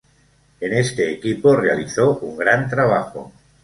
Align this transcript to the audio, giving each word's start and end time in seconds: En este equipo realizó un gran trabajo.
En 0.59 0.73
este 0.73 1.11
equipo 1.13 1.55
realizó 1.55 2.17
un 2.21 2.35
gran 2.35 2.67
trabajo. 2.67 3.31